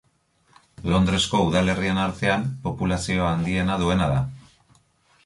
Londresko 0.93 1.41
udalerrien 1.49 1.99
artean 2.05 2.47
populazio 2.63 3.29
handiena 3.33 3.77
duena 3.85 4.09
da. 4.15 4.19